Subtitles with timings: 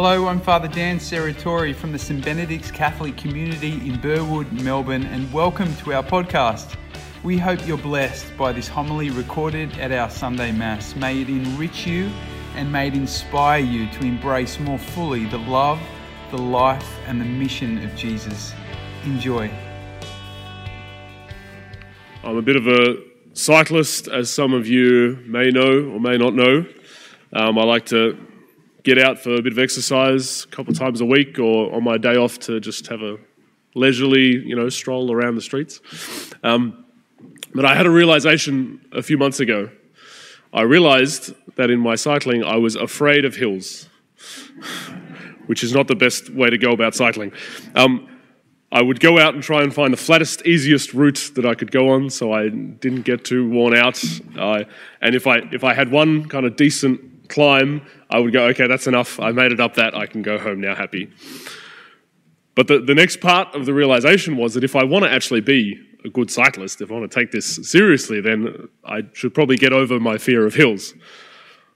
[0.00, 5.32] Hello, I'm Father Dan Serratori from the St Benedict's Catholic community in Burwood, Melbourne, and
[5.32, 6.76] welcome to our podcast.
[7.24, 10.94] We hope you're blessed by this homily recorded at our Sunday Mass.
[10.94, 12.12] May it enrich you
[12.54, 15.80] and may it inspire you to embrace more fully the love,
[16.30, 18.54] the life, and the mission of Jesus.
[19.02, 19.50] Enjoy.
[22.22, 23.02] I'm a bit of a
[23.32, 26.64] cyclist, as some of you may know or may not know.
[27.32, 28.27] Um, I like to
[28.82, 31.84] get out for a bit of exercise a couple of times a week or on
[31.84, 33.18] my day off to just have a
[33.74, 35.80] leisurely, you know, stroll around the streets.
[36.42, 36.84] Um,
[37.54, 39.70] but I had a realization a few months ago.
[40.52, 43.88] I realized that in my cycling, I was afraid of hills,
[45.46, 47.32] which is not the best way to go about cycling.
[47.74, 48.08] Um,
[48.70, 51.70] I would go out and try and find the flattest, easiest route that I could
[51.70, 54.02] go on, so I didn't get too worn out.
[54.36, 54.64] Uh,
[55.00, 58.66] and if I if I had one kind of decent climb, I would go, okay,
[58.66, 59.20] that's enough.
[59.20, 59.94] I made it up that.
[59.94, 61.10] I can go home now happy.
[62.54, 65.40] But the, the next part of the realization was that if I want to actually
[65.40, 69.56] be a good cyclist, if I want to take this seriously, then I should probably
[69.56, 70.94] get over my fear of hills.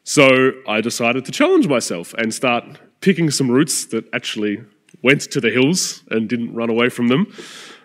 [0.05, 2.65] So I decided to challenge myself and start
[3.01, 4.63] picking some routes that actually
[5.03, 7.33] went to the hills and didn't run away from them.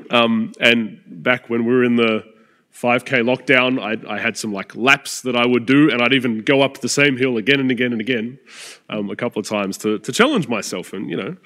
[0.09, 2.23] Um, and back when we were in the
[2.81, 6.44] 5K lockdown, I, I, had some like laps that I would do, and I'd even
[6.44, 8.38] go up the same hill again and again and again,
[8.89, 11.38] um, a couple of times to, to challenge myself and, you know,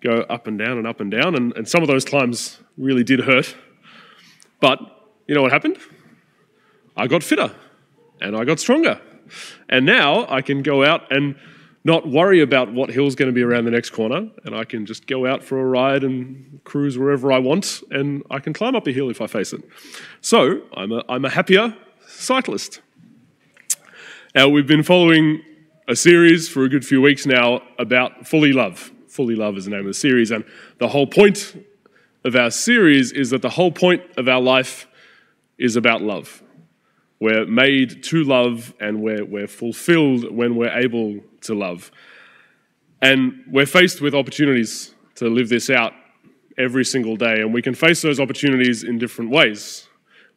[0.00, 1.34] go up and down and up and down.
[1.34, 3.54] And, and some of those climbs really did hurt.
[4.60, 4.78] But
[5.26, 5.76] you know what happened?
[6.96, 7.54] I got fitter
[8.22, 8.98] and I got stronger.
[9.68, 11.36] And now I can go out and
[11.84, 14.84] not worry about what hill's going to be around the next corner, and I can
[14.84, 18.74] just go out for a ride and cruise wherever I want, and I can climb
[18.74, 19.62] up a hill if I face it.
[20.20, 21.76] So I'm a, I'm a happier
[22.06, 22.80] cyclist.
[24.34, 25.42] Now, we've been following
[25.88, 28.92] a series for a good few weeks now about Fully Love.
[29.06, 30.44] Fully Love is the name of the series, and
[30.78, 31.56] the whole point
[32.24, 34.86] of our series is that the whole point of our life
[35.58, 36.42] is about love.
[37.20, 41.90] We're made to love and we're, we're fulfilled when we're able to love.
[43.00, 45.92] And we're faced with opportunities to live this out
[46.56, 49.88] every single day, and we can face those opportunities in different ways.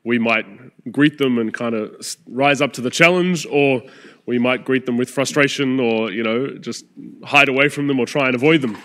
[0.04, 0.46] We might
[0.92, 1.96] greet them and kind of
[2.28, 3.82] rise up to the challenge, or
[4.26, 6.86] we might greet them with frustration, or you know, just
[7.24, 8.78] hide away from them or try and avoid them.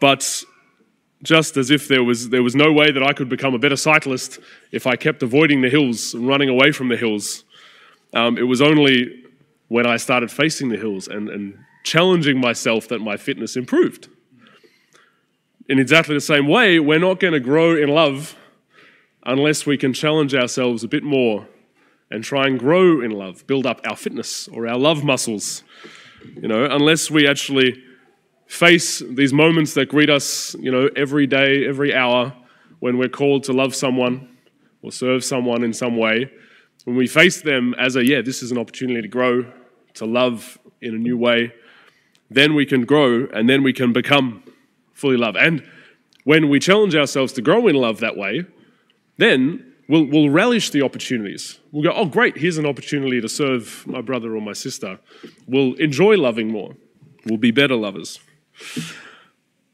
[0.00, 0.44] But
[1.22, 3.76] just as if there was, there was no way that I could become a better
[3.76, 4.40] cyclist
[4.72, 7.44] if I kept avoiding the hills and running away from the hills.
[8.14, 9.21] Um, it was only
[9.72, 14.06] when I started facing the hills and, and challenging myself that my fitness improved.
[15.66, 18.36] In exactly the same way, we're not going to grow in love
[19.24, 21.48] unless we can challenge ourselves a bit more
[22.10, 25.64] and try and grow in love, build up our fitness or our love muscles.
[26.22, 27.82] You know, unless we actually
[28.46, 32.34] face these moments that greet us, you know, every day, every hour,
[32.80, 34.36] when we're called to love someone
[34.82, 36.30] or serve someone in some way,
[36.84, 39.50] when we face them as a, yeah, this is an opportunity to grow,
[39.94, 41.52] to love in a new way,
[42.30, 44.42] then we can grow and then we can become
[44.92, 45.36] fully loved.
[45.36, 45.66] And
[46.24, 48.44] when we challenge ourselves to grow in love that way,
[49.18, 51.58] then we'll, we'll relish the opportunities.
[51.70, 54.98] We'll go, oh, great, here's an opportunity to serve my brother or my sister.
[55.46, 56.76] We'll enjoy loving more.
[57.26, 58.20] We'll be better lovers.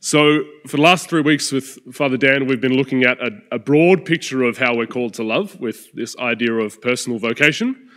[0.00, 3.58] So, for the last three weeks with Father Dan, we've been looking at a, a,
[3.58, 7.90] broad picture of how we're called to love with this idea of personal vocation.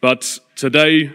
[0.00, 1.12] But today,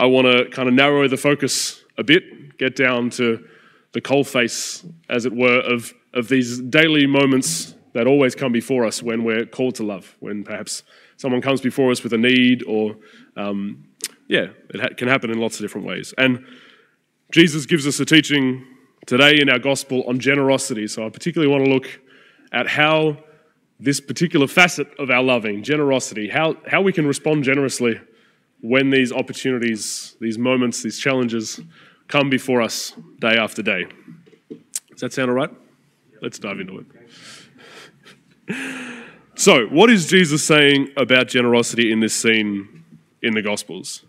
[0.00, 3.46] I want to kind of narrow the focus a bit, get down to
[3.92, 9.02] the coalface, as it were, of, of these daily moments that always come before us
[9.02, 10.84] when we're called to love, when perhaps
[11.18, 12.96] someone comes before us with a need, or,
[13.36, 13.84] um,
[14.26, 16.14] yeah, it ha- can happen in lots of different ways.
[16.16, 16.46] And
[17.30, 18.64] Jesus gives us a teaching
[19.04, 20.86] today in our gospel on generosity.
[20.86, 22.00] So I particularly want to look
[22.52, 23.18] at how
[23.78, 28.00] this particular facet of our loving, generosity, how, how we can respond generously
[28.62, 31.60] when these opportunities, these moments, these challenges
[32.08, 33.86] come before us day after day.
[34.90, 35.50] Does that sound all right?
[36.20, 36.86] Let's dive into it.
[39.36, 42.84] So, what is Jesus saying about generosity in this scene
[43.22, 44.04] in the Gospels?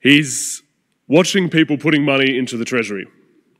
[0.00, 0.64] He's
[1.06, 3.06] watching people putting money into the treasury.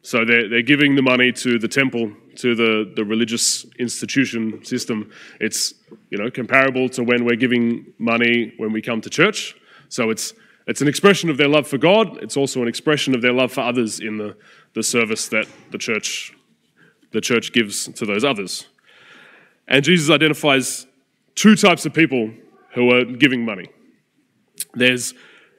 [0.03, 5.13] So they're, they're giving the money to the temple, to the, the religious institution system.
[5.41, 5.75] It's
[6.11, 9.55] you know comparable to when we're giving money when we come to church.
[9.89, 10.35] So it's
[10.67, 12.19] it's an expression of their love for God.
[12.23, 14.37] It's also an expression of their love for others in the,
[14.75, 16.33] the service that the church
[17.13, 18.67] the church gives to those others.
[19.69, 20.87] And Jesus identifies
[21.35, 22.33] two types of people
[22.75, 23.69] who are giving money.
[24.75, 25.15] There's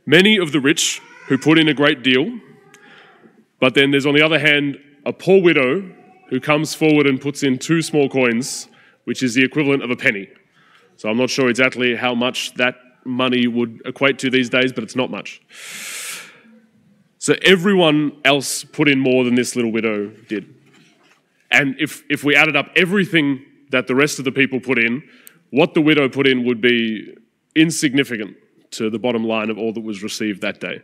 [0.06, 2.40] many of the rich who put in a great deal,
[3.60, 5.84] But then there's, on the other hand, a poor widow
[6.30, 8.68] who comes forward and puts in two small coins,
[9.06, 10.28] which is the equivalent of a penny.
[10.98, 12.76] So I'm not sure exactly how much that
[13.08, 15.42] money would equate to these days, but it's not much.
[17.18, 20.54] So everyone else put in more than this little widow did.
[21.52, 25.04] And if, if we added up everything that the rest of the people put in,
[25.50, 27.16] what the widow put in would be
[27.56, 28.38] insignificant
[28.72, 30.82] to the bottom line of all that was received that day.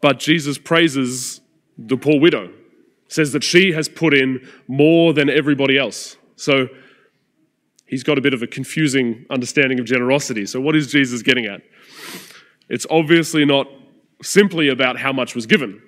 [0.00, 1.40] But Jesus praises
[1.78, 2.52] the poor widow,
[3.08, 6.16] says that she has put in more than everybody else.
[6.36, 6.68] So
[7.86, 10.46] he's got a bit of a confusing understanding of generosity.
[10.46, 11.62] So, what is Jesus getting at?
[12.68, 13.68] It's obviously not
[14.22, 15.82] simply about how much was given.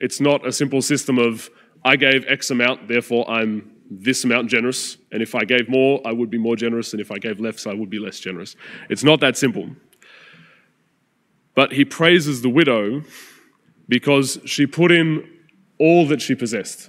[0.00, 1.50] It's not a simple system of,
[1.84, 6.12] I gave X amount, therefore I'm this amount generous, and if I gave more, I
[6.12, 8.56] would be more generous, and if I gave less, I would be less generous.
[8.88, 9.70] It's not that simple.
[11.54, 13.02] But he praises the widow
[13.88, 15.28] because she put in
[15.78, 16.88] all that she possessed.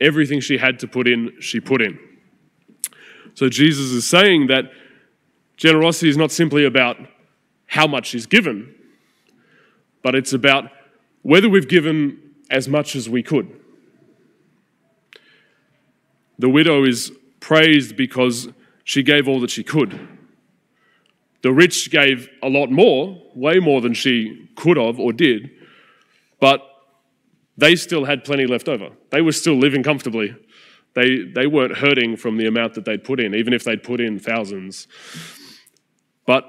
[0.00, 1.98] Everything she had to put in, she put in.
[3.34, 4.70] So Jesus is saying that
[5.56, 6.96] generosity is not simply about
[7.66, 8.74] how much is given,
[10.02, 10.70] but it's about
[11.22, 12.18] whether we've given
[12.50, 13.48] as much as we could.
[16.38, 18.48] The widow is praised because
[18.84, 20.08] she gave all that she could.
[21.42, 25.50] The rich gave a lot more, way more than she could have or did,
[26.40, 26.62] but
[27.56, 28.90] they still had plenty left over.
[29.10, 30.34] They were still living comfortably.
[30.94, 34.00] They, they weren't hurting from the amount that they'd put in, even if they'd put
[34.00, 34.88] in thousands.
[36.26, 36.44] But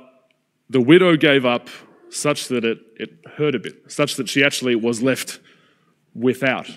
[0.70, 1.70] the widow gave up
[2.10, 5.40] such that it, it hurt a bit, such that she actually was left
[6.14, 6.70] without.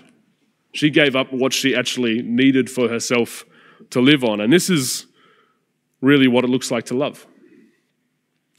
[0.72, 3.44] She gave up what she actually needed for herself
[3.90, 4.40] to live on.
[4.40, 5.06] And this is
[6.00, 7.26] really what it looks like to love.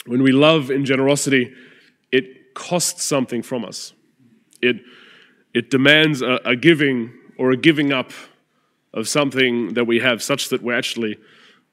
[0.06, 1.54] When we love in generosity,
[2.12, 3.94] it costs something from us.
[4.62, 4.78] It,
[5.54, 8.12] it demands a, a giving or a giving up
[8.96, 11.18] of something that we have such that we're actually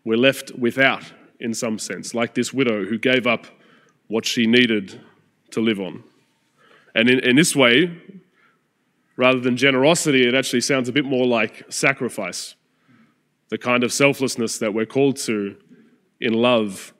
[0.04, 1.04] we're left without
[1.40, 3.46] in some sense, like this widow who gave up
[4.08, 5.00] what she needed
[5.50, 6.04] to live on.
[6.94, 7.96] And in, in this way,
[9.16, 12.54] rather than generosity, it actually sounds a bit more like sacrifice.
[13.48, 15.56] The kind of selflessness that we're called to
[16.20, 16.92] in love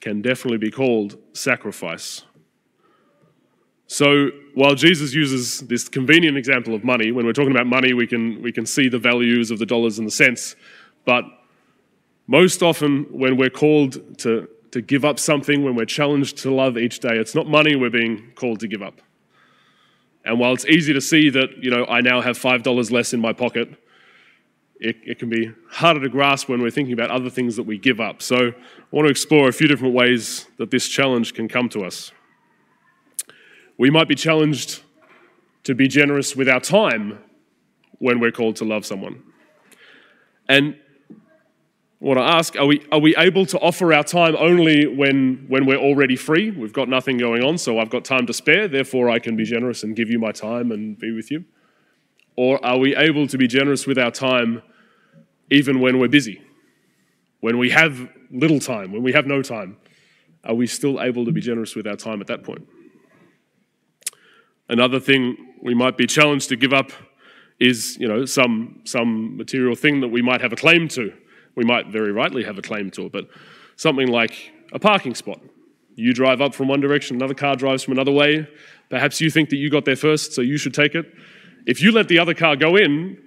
[0.00, 2.22] can definitely be called sacrifice.
[3.88, 8.06] So while Jesus uses this convenient example of money, when we're talking about money, we
[8.06, 10.56] can, we can see the values of the dollars and the cents.
[11.06, 11.24] But
[12.26, 16.76] most often, when we're called to, to give up something, when we're challenged to love
[16.76, 19.00] each day, it's not money we're being called to give up.
[20.22, 23.20] And while it's easy to see that, you know, I now have $5 less in
[23.20, 23.70] my pocket,
[24.80, 27.78] it, it, can be harder to grasp when we're thinking about other things that we
[27.78, 28.20] give up.
[28.20, 28.52] So I
[28.90, 32.12] want to explore a few different ways that this challenge can come to us.
[33.78, 34.82] We might be challenged
[35.62, 37.20] to be generous with our time
[37.98, 39.22] when we're called to love someone.
[40.48, 40.76] And
[42.00, 44.86] what I want to ask are we, are we able to offer our time only
[44.86, 46.50] when, when we're already free?
[46.50, 49.44] We've got nothing going on, so I've got time to spare, therefore I can be
[49.44, 51.44] generous and give you my time and be with you?
[52.36, 54.62] Or are we able to be generous with our time
[55.50, 56.42] even when we're busy?
[57.40, 59.76] When we have little time, when we have no time,
[60.44, 62.66] are we still able to be generous with our time at that point?
[64.68, 66.92] Another thing we might be challenged to give up
[67.58, 71.12] is, you know, some, some material thing that we might have a claim to.
[71.56, 73.28] We might very rightly have a claim to it, but
[73.76, 75.40] something like a parking spot.
[75.96, 78.46] You drive up from one direction, another car drives from another way.
[78.90, 81.12] Perhaps you think that you got there first, so you should take it.
[81.66, 83.18] If you let the other car go in,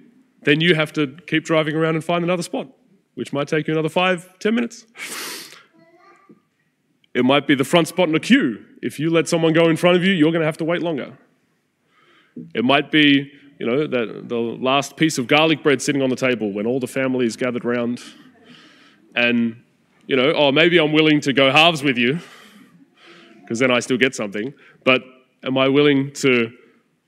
[0.44, 2.68] then you have to keep driving around and find another spot,
[3.14, 4.86] which might take you another five, ten minutes.
[7.14, 8.64] It might be the front spot in a queue.
[8.80, 10.80] If you let someone go in front of you, you're going to have to wait
[10.80, 11.18] longer.
[12.54, 16.16] It might be, you know, that the last piece of garlic bread sitting on the
[16.16, 18.00] table when all the family is gathered round.
[19.14, 19.62] And,
[20.06, 22.18] you know, oh, maybe I'm willing to go halves with you
[23.40, 24.54] because then I still get something.
[24.84, 25.02] But
[25.44, 26.52] am I willing to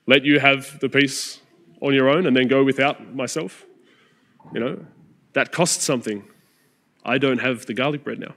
[0.07, 1.41] let you have the piece
[1.81, 3.65] on your own and then go without myself?
[4.53, 4.87] You know,
[5.33, 6.25] that costs something.
[7.05, 8.35] I don't have the garlic bread now.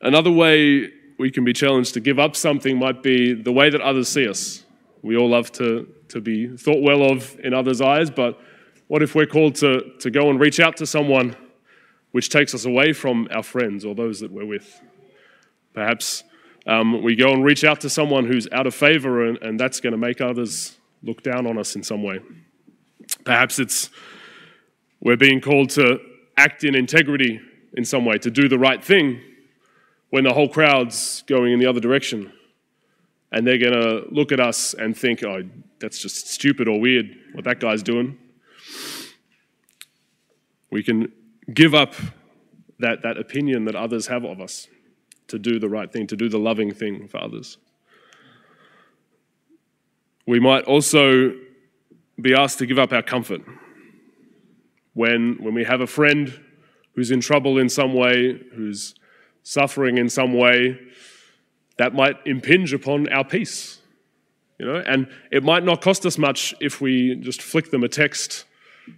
[0.00, 3.80] Another way we can be challenged to give up something might be the way that
[3.80, 4.64] others see us.
[5.02, 8.38] We all love to, to be thought well of in others' eyes, but
[8.88, 11.36] what if we're called to, to go and reach out to someone
[12.12, 14.80] which takes us away from our friends or those that we're with?
[15.74, 16.24] Perhaps
[16.66, 19.80] um, we go and reach out to someone who's out of favor, and, and that's
[19.80, 22.20] going to make others look down on us in some way.
[23.24, 23.90] Perhaps it's
[25.00, 26.00] we're being called to
[26.36, 27.40] act in integrity
[27.74, 29.20] in some way, to do the right thing
[30.16, 32.32] when the whole crowd's going in the other direction.
[33.32, 35.42] and they're going to look at us and think, oh,
[35.78, 38.16] that's just stupid or weird what that guy's doing.
[40.70, 41.12] We can
[41.52, 41.92] give up
[42.78, 44.68] that, that opinion that others have of us
[45.28, 47.58] to do the right thing, to do the loving thing for others.
[50.26, 51.34] We might also
[52.18, 53.42] be asked to give up our comfort.
[54.94, 56.40] When, when we have a friend
[56.94, 58.94] who's in trouble in some way, who's
[59.46, 60.76] suffering in some way,
[61.78, 63.78] that might impinge upon our peace.
[64.58, 67.88] You know, and it might not cost us much if we just flick them a
[67.88, 68.44] text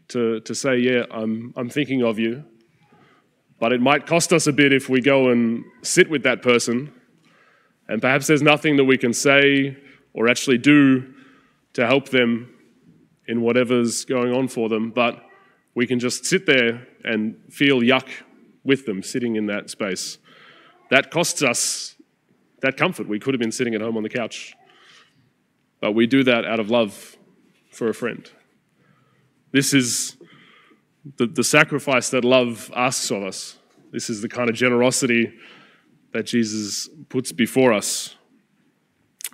[0.08, 2.44] to, to say, Yeah, I'm, I'm thinking of you.
[3.60, 6.94] But it might cost us a bit if we go and sit with that person,
[7.88, 9.76] and perhaps there's nothing that we can say
[10.14, 11.12] or actually do
[11.74, 12.54] to help them
[13.26, 15.22] in whatever's going on for them, but
[15.74, 18.08] we can just sit there and feel yuck
[18.64, 20.18] with them sitting in that space.
[20.90, 21.96] That costs us
[22.60, 23.08] that comfort.
[23.08, 24.54] We could have been sitting at home on the couch,
[25.80, 27.16] but we do that out of love
[27.70, 28.28] for a friend.
[29.52, 30.16] This is
[31.16, 33.56] the, the sacrifice that love asks of us.
[33.92, 35.32] This is the kind of generosity
[36.12, 38.16] that Jesus puts before us.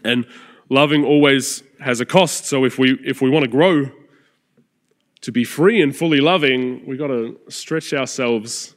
[0.05, 0.27] And
[0.69, 2.45] loving always has a cost.
[2.45, 3.91] So if we if we want to grow
[5.23, 8.75] to be free and fully loving, we've got to stretch ourselves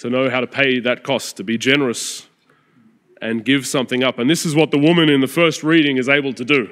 [0.00, 2.26] to know how to pay that cost, to be generous
[3.20, 4.18] and give something up.
[4.18, 6.68] And this is what the woman in the first reading is able to do.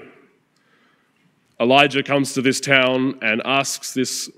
[1.60, 4.30] Elijah comes to this town and asks this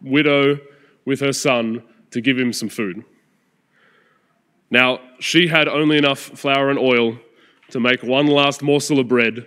[0.00, 0.58] widow
[1.04, 1.82] with her son
[2.12, 3.04] to give him some food.
[4.70, 7.18] Now, she had only enough flour and oil
[7.70, 9.46] to make one last morsel of bread,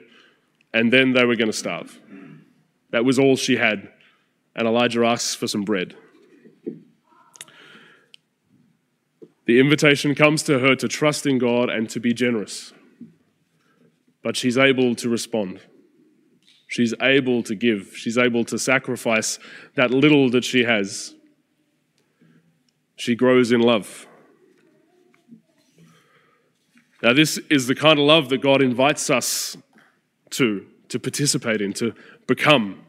[0.74, 2.00] and then they were going to starve.
[2.92, 3.90] That was all she had.
[4.56, 5.96] And Elijah asks for some bread.
[9.46, 12.74] The invitation comes to her to trust in God and to be generous.
[14.22, 15.60] But she's able to respond.
[16.68, 17.92] She's able to give.
[17.96, 19.38] She's able to sacrifice
[19.76, 21.14] that little that she has.
[22.96, 24.08] She grows in love.
[27.02, 29.58] Now, this is the kind of love that God invites us
[30.32, 31.94] to, to participate in, to
[32.28, 32.80] become.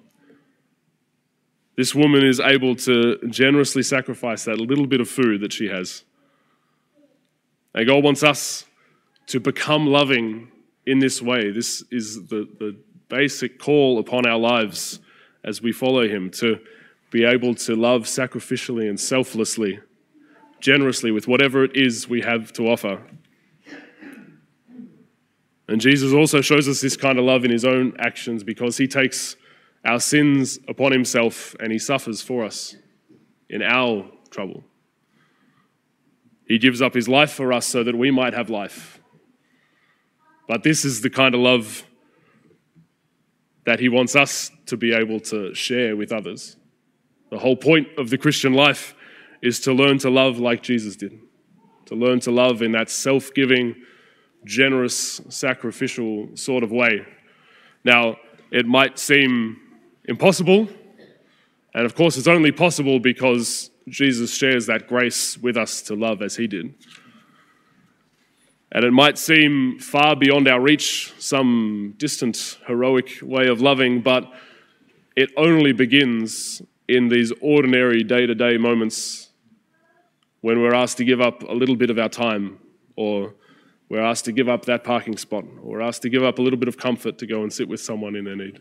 [1.76, 6.04] This woman is able to generously sacrifice that little bit of food that she has.
[7.74, 8.64] And God wants us
[9.26, 10.48] to become loving
[10.86, 11.50] in this way.
[11.50, 12.76] This is the, the
[13.08, 15.00] basic call upon our lives
[15.42, 16.58] as we follow Him to
[17.10, 19.80] be able to love sacrificially and selflessly,
[20.60, 23.02] generously with whatever it is we have to offer.
[25.68, 28.86] And Jesus also shows us this kind of love in his own actions because he
[28.86, 29.36] takes
[29.84, 32.76] our sins upon himself and he suffers for us
[33.48, 34.64] in our trouble.
[36.46, 39.00] He gives up his life for us so that we might have life.
[40.46, 41.84] But this is the kind of love
[43.64, 46.56] that he wants us to be able to share with others.
[47.30, 48.94] The whole point of the Christian life
[49.40, 51.18] is to learn to love like Jesus did,
[51.86, 53.74] to learn to love in that self giving,
[54.44, 57.06] generous, sacrificial sort of way.
[57.84, 58.16] Now,
[58.50, 59.56] it might seem
[60.04, 60.68] impossible,
[61.74, 66.22] and of course, it's only possible because Jesus shares that grace with us to love
[66.22, 66.74] as he did.
[68.72, 74.32] And it might seem far beyond our reach, some distant, heroic way of loving, but
[75.14, 79.28] it only begins in these ordinary day to day moments
[80.40, 82.58] when we're asked to give up a little bit of our time
[82.96, 83.34] or
[83.88, 86.42] we're asked to give up that parking spot, or we're asked to give up a
[86.42, 88.60] little bit of comfort to go and sit with someone in their need.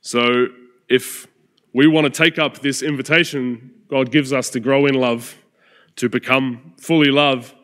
[0.00, 0.48] So,
[0.88, 1.26] if
[1.72, 5.36] we want to take up this invitation God gives us to grow in love,
[5.96, 7.54] to become fully love,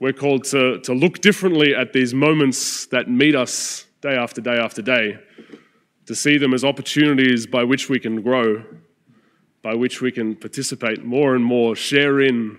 [0.00, 4.56] we're called to, to look differently at these moments that meet us day after day
[4.56, 5.18] after day,
[6.06, 8.64] to see them as opportunities by which we can grow,
[9.62, 12.58] by which we can participate more and more, share in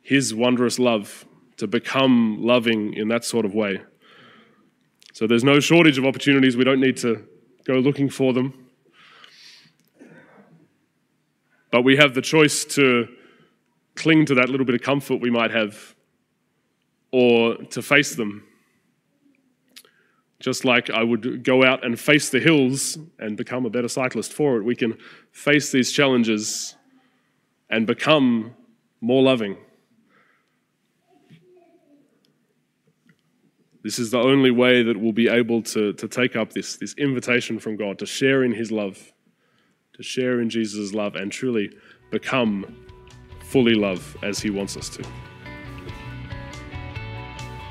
[0.00, 1.26] his wondrous love,
[1.58, 3.80] to become loving in that sort of way.
[5.12, 6.56] So there's no shortage of opportunities.
[6.56, 7.26] We don't need to
[7.64, 8.63] go looking for them.
[11.74, 13.08] But we have the choice to
[13.96, 15.96] cling to that little bit of comfort we might have
[17.10, 18.44] or to face them.
[20.38, 24.32] Just like I would go out and face the hills and become a better cyclist
[24.32, 24.96] for it, we can
[25.32, 26.76] face these challenges
[27.68, 28.54] and become
[29.00, 29.56] more loving.
[33.82, 36.94] This is the only way that we'll be able to, to take up this, this
[36.94, 39.12] invitation from God to share in His love,
[39.94, 41.70] to share in Jesus' love, and truly
[42.10, 42.76] become
[43.40, 45.02] fully love as He wants us to.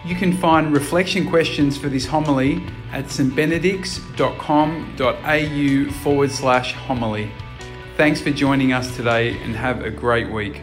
[0.06, 2.62] You can find reflection questions for this homily
[2.92, 7.32] at stbenedicts.com.au forward slash homily.
[7.96, 10.62] Thanks for joining us today and have a great week.